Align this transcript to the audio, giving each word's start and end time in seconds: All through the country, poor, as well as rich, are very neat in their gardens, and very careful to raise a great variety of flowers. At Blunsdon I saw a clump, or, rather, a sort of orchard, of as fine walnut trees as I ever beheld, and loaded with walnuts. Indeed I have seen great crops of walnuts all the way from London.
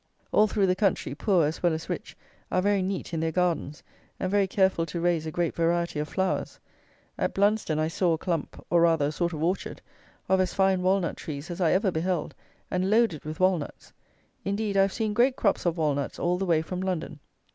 All 0.31 0.47
through 0.47 0.65
the 0.65 0.75
country, 0.75 1.13
poor, 1.13 1.45
as 1.45 1.61
well 1.61 1.73
as 1.73 1.87
rich, 1.87 2.17
are 2.51 2.63
very 2.63 2.81
neat 2.81 3.13
in 3.13 3.19
their 3.19 3.31
gardens, 3.31 3.83
and 4.19 4.31
very 4.31 4.47
careful 4.47 4.83
to 4.87 4.99
raise 4.99 5.27
a 5.27 5.31
great 5.31 5.53
variety 5.55 5.99
of 5.99 6.09
flowers. 6.09 6.59
At 7.19 7.35
Blunsdon 7.35 7.77
I 7.77 7.87
saw 7.87 8.13
a 8.13 8.17
clump, 8.17 8.65
or, 8.71 8.81
rather, 8.81 9.05
a 9.05 9.11
sort 9.11 9.31
of 9.31 9.43
orchard, 9.43 9.79
of 10.27 10.39
as 10.41 10.55
fine 10.55 10.81
walnut 10.81 11.17
trees 11.17 11.51
as 11.51 11.61
I 11.61 11.73
ever 11.73 11.91
beheld, 11.91 12.33
and 12.71 12.89
loaded 12.89 13.23
with 13.25 13.39
walnuts. 13.39 13.93
Indeed 14.43 14.75
I 14.75 14.81
have 14.81 14.93
seen 14.93 15.13
great 15.13 15.35
crops 15.35 15.67
of 15.67 15.77
walnuts 15.77 16.17
all 16.17 16.39
the 16.39 16.47
way 16.47 16.63
from 16.63 16.81
London. 16.81 17.19